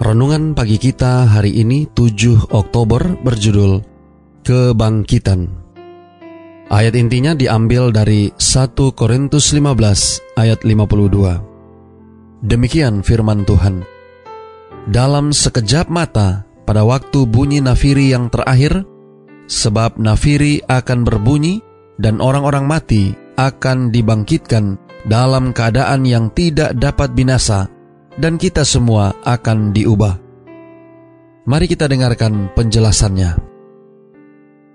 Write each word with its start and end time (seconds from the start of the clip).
Renungan 0.00 0.56
pagi 0.56 0.80
kita 0.80 1.28
hari 1.28 1.60
ini 1.60 1.84
7 1.84 2.56
Oktober 2.56 3.20
berjudul 3.20 3.84
Kebangkitan. 4.40 5.44
Ayat 6.72 6.96
intinya 6.96 7.36
diambil 7.36 7.92
dari 7.92 8.32
1 8.32 8.96
Korintus 8.96 9.52
15 9.52 10.40
ayat 10.40 10.64
52. 10.64 11.44
Demikian 12.40 13.04
firman 13.04 13.44
Tuhan. 13.44 13.84
Dalam 14.88 15.36
sekejap 15.36 15.92
mata 15.92 16.48
pada 16.64 16.80
waktu 16.80 17.28
bunyi 17.28 17.60
nafiri 17.60 18.08
yang 18.08 18.32
terakhir, 18.32 18.88
sebab 19.52 20.00
nafiri 20.00 20.64
akan 20.64 21.04
berbunyi 21.04 21.60
dan 22.00 22.24
orang-orang 22.24 22.64
mati 22.64 23.12
akan 23.36 23.92
dibangkitkan 23.92 24.80
dalam 25.04 25.52
keadaan 25.52 26.08
yang 26.08 26.32
tidak 26.32 26.72
dapat 26.80 27.12
binasa 27.12 27.68
dan 28.20 28.36
kita 28.36 28.68
semua 28.68 29.16
akan 29.24 29.72
diubah. 29.72 30.20
Mari 31.48 31.66
kita 31.66 31.88
dengarkan 31.88 32.52
penjelasannya. 32.52 33.40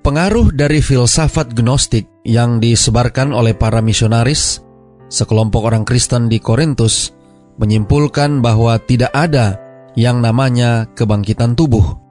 Pengaruh 0.01 0.49
dari 0.53 0.81
filsafat 0.81 1.53
gnostik 1.53 2.09
yang 2.25 2.57
disebarkan 2.57 3.29
oleh 3.33 3.53
para 3.53 3.81
misionaris, 3.85 4.61
sekelompok 5.09 5.61
orang 5.69 5.85
Kristen 5.85 6.25
di 6.25 6.41
Korintus, 6.41 7.13
menyimpulkan 7.61 8.41
bahwa 8.41 8.77
tidak 8.81 9.13
ada 9.13 9.61
yang 9.93 10.19
namanya 10.19 10.89
kebangkitan 10.97 11.53
tubuh. 11.53 12.01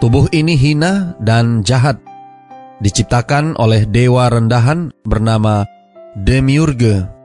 Tubuh 0.00 0.32
ini 0.32 0.56
hina 0.56 1.16
dan 1.20 1.60
jahat, 1.60 2.00
diciptakan 2.80 3.56
oleh 3.60 3.84
dewa 3.84 4.32
rendahan 4.32 4.88
bernama 5.04 5.68
Demiurge 6.16 7.19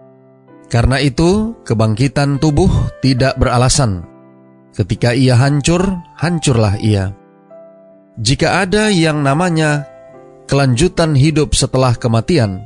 karena 0.66 0.98
itu, 0.98 1.54
kebangkitan 1.62 2.42
tubuh 2.42 2.70
tidak 3.00 3.38
beralasan. 3.38 4.06
Ketika 4.76 5.16
ia 5.16 5.38
hancur, 5.40 5.86
hancurlah 6.20 6.76
ia. 6.82 7.16
Jika 8.20 8.64
ada 8.64 8.92
yang 8.92 9.24
namanya 9.24 9.88
kelanjutan 10.48 11.14
hidup 11.16 11.54
setelah 11.56 11.96
kematian, 11.96 12.66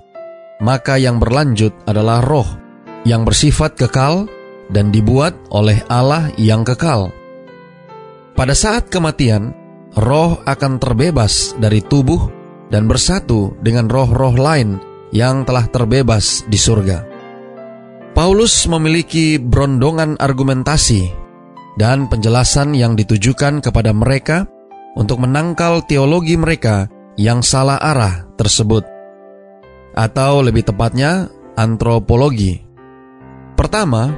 maka 0.62 0.98
yang 0.98 1.18
berlanjut 1.18 1.74
adalah 1.86 2.22
roh 2.22 2.48
yang 3.08 3.24
bersifat 3.24 3.76
kekal 3.80 4.28
dan 4.70 4.94
dibuat 4.94 5.34
oleh 5.50 5.82
Allah 5.90 6.30
yang 6.38 6.62
kekal. 6.62 7.10
Pada 8.38 8.54
saat 8.54 8.88
kematian, 8.88 9.52
roh 9.98 10.40
akan 10.46 10.78
terbebas 10.78 11.58
dari 11.58 11.82
tubuh 11.84 12.30
dan 12.70 12.86
bersatu 12.86 13.58
dengan 13.60 13.90
roh-roh 13.90 14.38
lain 14.38 14.78
yang 15.10 15.44
telah 15.44 15.66
terbebas 15.68 16.46
di 16.46 16.56
surga. 16.56 17.09
Paulus 18.20 18.68
memiliki 18.68 19.40
berondongan 19.40 20.20
argumentasi 20.20 21.08
dan 21.80 22.12
penjelasan 22.12 22.76
yang 22.76 22.92
ditujukan 22.92 23.64
kepada 23.64 23.96
mereka 23.96 24.44
untuk 25.00 25.24
menangkal 25.24 25.88
teologi 25.88 26.36
mereka 26.36 26.92
yang 27.16 27.40
salah 27.40 27.80
arah 27.80 28.28
tersebut, 28.36 28.84
atau 29.96 30.44
lebih 30.44 30.68
tepatnya, 30.68 31.32
antropologi. 31.56 32.60
Pertama, 33.56 34.12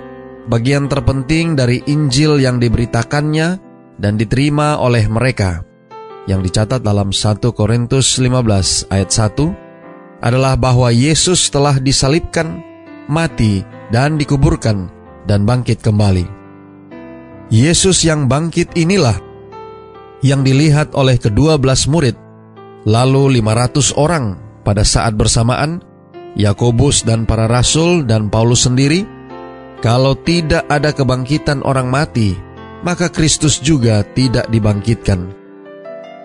bagian 0.50 0.90
terpenting 0.90 1.54
dari 1.54 1.86
Injil 1.86 2.42
yang 2.42 2.58
diberitakannya 2.58 3.62
dan 4.02 4.18
diterima 4.18 4.82
oleh 4.82 5.06
mereka, 5.06 5.62
yang 6.26 6.42
dicatat 6.42 6.82
dalam 6.82 7.14
1 7.14 7.38
Korintus 7.54 8.18
15 8.18 8.90
ayat 8.90 9.14
1, 9.14 10.26
adalah 10.26 10.58
bahwa 10.58 10.90
Yesus 10.90 11.54
telah 11.54 11.78
disalibkan, 11.78 12.71
mati, 13.12 13.68
dan 13.92 14.16
dikuburkan 14.16 14.88
dan 15.28 15.44
bangkit 15.44 15.84
kembali. 15.84 16.24
Yesus 17.52 18.08
yang 18.08 18.32
bangkit 18.32 18.80
inilah 18.80 19.20
yang 20.24 20.48
dilihat 20.48 20.96
oleh 20.96 21.20
kedua 21.20 21.60
belas 21.60 21.84
murid, 21.90 22.16
lalu 22.88 23.44
500 23.44 24.00
orang 24.00 24.40
pada 24.64 24.88
saat 24.88 25.18
bersamaan, 25.20 25.84
Yakobus 26.40 27.04
dan 27.04 27.28
para 27.28 27.52
rasul 27.52 28.08
dan 28.08 28.32
Paulus 28.32 28.64
sendiri, 28.64 29.04
kalau 29.84 30.16
tidak 30.16 30.64
ada 30.70 30.94
kebangkitan 30.96 31.66
orang 31.66 31.90
mati, 31.90 32.38
maka 32.86 33.10
Kristus 33.10 33.60
juga 33.60 34.06
tidak 34.16 34.48
dibangkitkan. 34.48 35.34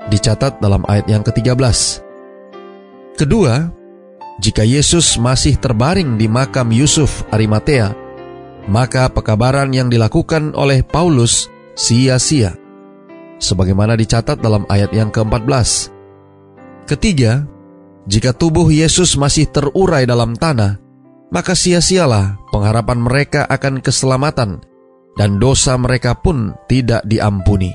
Dicatat 0.07 0.63
dalam 0.63 0.87
ayat 0.87 1.11
yang 1.11 1.27
ke-13. 1.27 2.05
Kedua, 3.17 3.73
jika 4.37 4.63
Yesus 4.69 5.17
masih 5.17 5.57
terbaring 5.57 6.21
di 6.21 6.29
makam 6.29 6.69
Yusuf 6.69 7.25
Arimatea, 7.33 7.97
maka 8.69 9.09
pekabaran 9.09 9.73
yang 9.73 9.89
dilakukan 9.89 10.53
oleh 10.53 10.85
Paulus 10.85 11.49
sia-sia. 11.73 12.53
Sebagaimana 13.37 13.97
dicatat 13.97 14.41
dalam 14.41 14.65
ayat 14.69 14.93
yang 14.93 15.13
ke-14. 15.13 15.93
Ketiga, 16.89 17.45
jika 18.09 18.33
tubuh 18.33 18.69
Yesus 18.69 19.17
masih 19.17 19.49
terurai 19.49 20.09
dalam 20.09 20.37
tanah, 20.37 20.81
maka 21.33 21.53
sia-sialah 21.53 22.39
pengharapan 22.55 23.03
mereka 23.03 23.45
akan 23.51 23.83
keselamatan 23.83 24.63
dan 25.17 25.31
dosa 25.41 25.75
mereka 25.81 26.17
pun 26.17 26.55
tidak 26.69 27.03
diampuni. 27.09 27.73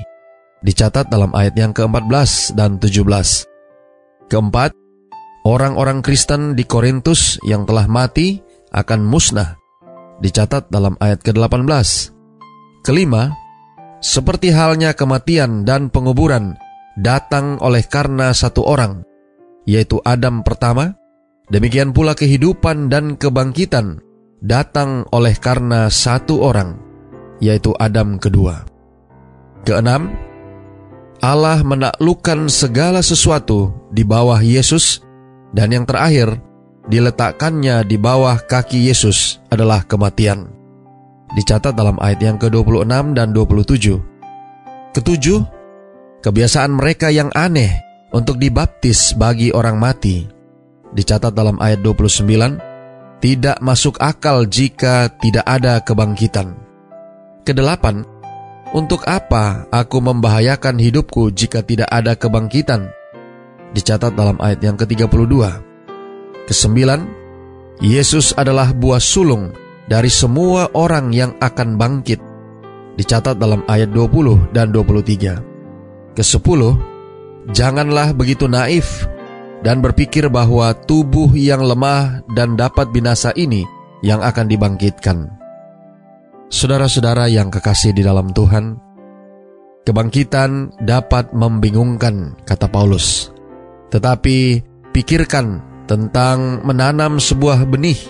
Dicatat 0.62 1.10
dalam 1.10 1.34
ayat 1.34 1.58
yang 1.58 1.74
ke-14 1.74 2.54
dan 2.54 2.78
17. 2.78 4.30
Keempat, 4.30 4.72
Orang-orang 5.42 6.06
Kristen 6.06 6.54
di 6.54 6.62
Korintus 6.62 7.42
yang 7.42 7.66
telah 7.66 7.90
mati 7.90 8.38
akan 8.70 9.02
musnah. 9.02 9.58
Dicatat 10.22 10.70
dalam 10.70 10.94
ayat 11.02 11.18
ke-18. 11.26 12.14
Kelima, 12.86 13.34
seperti 13.98 14.54
halnya 14.54 14.94
kematian 14.94 15.66
dan 15.66 15.90
penguburan 15.90 16.54
datang 16.94 17.58
oleh 17.58 17.82
karena 17.82 18.30
satu 18.30 18.62
orang, 18.62 19.02
yaitu 19.66 19.98
Adam 20.06 20.46
pertama, 20.46 20.94
demikian 21.50 21.90
pula 21.90 22.14
kehidupan 22.14 22.86
dan 22.86 23.18
kebangkitan 23.18 23.98
datang 24.42 25.06
oleh 25.10 25.34
karena 25.38 25.90
satu 25.90 26.38
orang, 26.38 26.78
yaitu 27.42 27.74
Adam 27.82 28.18
kedua. 28.18 28.62
Keenam, 29.66 30.10
Allah 31.22 31.62
menaklukkan 31.62 32.50
segala 32.50 33.02
sesuatu 33.02 33.70
di 33.94 34.02
bawah 34.02 34.38
Yesus 34.42 35.02
dan 35.52 35.68
yang 35.68 35.84
terakhir, 35.84 36.40
diletakkannya 36.88 37.84
di 37.84 38.00
bawah 38.00 38.40
kaki 38.40 38.88
Yesus 38.88 39.38
adalah 39.52 39.84
kematian. 39.84 40.48
Dicatat 41.32 41.76
dalam 41.76 41.96
ayat 42.00 42.20
yang 42.20 42.36
ke-26 42.40 43.16
dan 43.16 43.28
27. 43.32 44.92
Ketujuh, 44.92 45.40
kebiasaan 46.20 46.72
mereka 46.76 47.08
yang 47.08 47.32
aneh 47.32 47.72
untuk 48.12 48.36
dibaptis 48.36 49.16
bagi 49.16 49.52
orang 49.52 49.80
mati. 49.80 50.28
Dicatat 50.92 51.32
dalam 51.32 51.56
ayat 51.60 51.80
29, 51.80 52.60
tidak 53.24 53.56
masuk 53.64 53.96
akal 53.96 54.44
jika 54.44 55.08
tidak 55.20 55.44
ada 55.48 55.80
kebangkitan. 55.80 56.52
Kedelapan, 57.48 58.04
untuk 58.76 59.04
apa 59.08 59.68
aku 59.72 60.00
membahayakan 60.00 60.76
hidupku 60.80 61.32
jika 61.32 61.64
tidak 61.64 61.88
ada 61.88 62.12
kebangkitan? 62.16 62.92
Dicatat 63.72 64.12
dalam 64.16 64.36
ayat 64.38 64.60
yang 64.64 64.76
ke-32. 64.76 65.34
Kesembilan, 66.48 67.00
Yesus 67.82 68.36
adalah 68.36 68.70
buah 68.76 69.00
sulung 69.02 69.50
dari 69.88 70.12
semua 70.12 70.70
orang 70.76 71.10
yang 71.10 71.34
akan 71.40 71.80
bangkit. 71.80 72.20
Dicatat 72.94 73.40
dalam 73.40 73.64
ayat 73.66 73.88
20 73.90 74.52
dan 74.52 74.68
23. 74.70 75.40
Kesepuluh, 76.12 76.76
janganlah 77.56 78.12
begitu 78.12 78.44
naif 78.44 79.08
dan 79.64 79.80
berpikir 79.80 80.28
bahwa 80.28 80.76
tubuh 80.76 81.32
yang 81.32 81.64
lemah 81.64 82.20
dan 82.36 82.58
dapat 82.58 82.92
binasa 82.92 83.32
ini 83.32 83.64
yang 84.04 84.20
akan 84.20 84.46
dibangkitkan. 84.50 85.40
Saudara-saudara 86.52 87.32
yang 87.32 87.48
kekasih 87.48 87.96
di 87.96 88.04
dalam 88.04 88.28
Tuhan, 88.36 88.76
kebangkitan 89.88 90.76
dapat 90.84 91.32
membingungkan, 91.32 92.36
kata 92.44 92.68
Paulus. 92.68 93.31
Tetapi 93.92 94.64
pikirkan 94.96 95.60
tentang 95.84 96.64
menanam 96.64 97.20
sebuah 97.20 97.68
benih. 97.68 98.00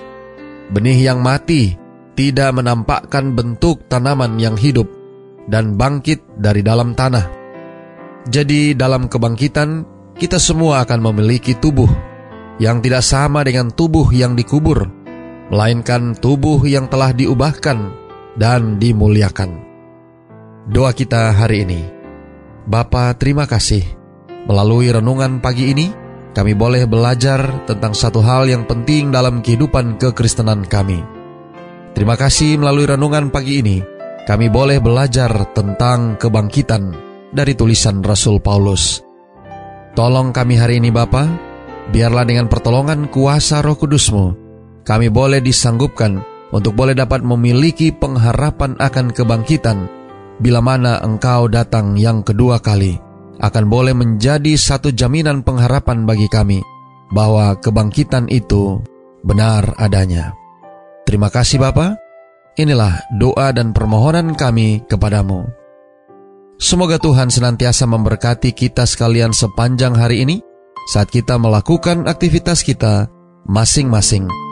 Benih 0.71 1.11
yang 1.11 1.19
mati 1.19 1.75
tidak 2.15 2.55
menampakkan 2.55 3.35
bentuk 3.35 3.91
tanaman 3.91 4.39
yang 4.39 4.55
hidup 4.55 4.87
dan 5.51 5.75
bangkit 5.75 6.23
dari 6.39 6.63
dalam 6.63 6.95
tanah. 6.95 7.27
Jadi 8.31 8.79
dalam 8.79 9.11
kebangkitan 9.11 9.83
kita 10.15 10.39
semua 10.39 10.87
akan 10.87 11.11
memiliki 11.11 11.59
tubuh 11.59 11.91
yang 12.63 12.79
tidak 12.79 13.03
sama 13.03 13.43
dengan 13.43 13.75
tubuh 13.75 14.07
yang 14.15 14.39
dikubur, 14.39 14.87
melainkan 15.51 16.15
tubuh 16.15 16.63
yang 16.63 16.87
telah 16.87 17.11
diubahkan 17.11 17.79
dan 18.39 18.79
dimuliakan. 18.79 19.59
Doa 20.71 20.95
kita 20.95 21.35
hari 21.35 21.67
ini. 21.67 21.83
Bapa, 22.63 23.11
terima 23.19 23.51
kasih. 23.51 24.02
Melalui 24.43 24.91
renungan 24.91 25.39
pagi 25.39 25.71
ini, 25.71 25.87
kami 26.35 26.59
boleh 26.59 26.91
belajar 26.91 27.63
tentang 27.63 27.95
satu 27.95 28.19
hal 28.19 28.51
yang 28.51 28.67
penting 28.67 29.15
dalam 29.15 29.39
kehidupan 29.39 30.03
kekristenan 30.03 30.67
kami. 30.67 30.99
Terima 31.95 32.19
kasih 32.19 32.59
melalui 32.59 32.91
renungan 32.91 33.31
pagi 33.31 33.63
ini, 33.63 33.79
kami 34.27 34.51
boleh 34.51 34.83
belajar 34.83 35.31
tentang 35.55 36.19
kebangkitan 36.19 36.91
dari 37.31 37.55
tulisan 37.55 38.03
Rasul 38.03 38.43
Paulus. 38.43 38.99
Tolong 39.95 40.35
kami 40.35 40.59
hari 40.59 40.83
ini 40.83 40.91
Bapa, 40.91 41.29
biarlah 41.95 42.27
dengan 42.27 42.51
pertolongan 42.51 43.07
kuasa 43.13 43.63
roh 43.63 43.79
kudusmu, 43.79 44.35
kami 44.83 45.07
boleh 45.07 45.39
disanggupkan 45.39 46.19
untuk 46.51 46.75
boleh 46.75 46.99
dapat 46.99 47.23
memiliki 47.23 47.95
pengharapan 47.95 48.75
akan 48.81 49.07
kebangkitan 49.15 49.87
bila 50.43 50.59
mana 50.59 50.99
engkau 50.99 51.47
datang 51.47 51.95
yang 51.95 52.27
kedua 52.27 52.59
kali 52.59 53.12
akan 53.41 53.65
boleh 53.71 53.95
menjadi 53.97 54.59
satu 54.59 54.93
jaminan 54.93 55.47
pengharapan 55.47 56.05
bagi 56.05 56.29
kami 56.29 56.61
bahwa 57.13 57.57
kebangkitan 57.61 58.29
itu 58.29 58.81
benar 59.25 59.77
adanya. 59.79 60.37
Terima 61.09 61.29
kasih 61.33 61.61
Bapa. 61.63 61.97
Inilah 62.57 63.09
doa 63.17 63.49
dan 63.57 63.73
permohonan 63.73 64.37
kami 64.37 64.85
kepadamu. 64.85 65.49
Semoga 66.61 67.01
Tuhan 67.01 67.33
senantiasa 67.33 67.89
memberkati 67.89 68.53
kita 68.53 68.85
sekalian 68.85 69.33
sepanjang 69.33 69.97
hari 69.97 70.23
ini 70.23 70.37
saat 70.93 71.09
kita 71.09 71.41
melakukan 71.41 72.05
aktivitas 72.07 72.61
kita 72.63 73.09
masing-masing. 73.49 74.52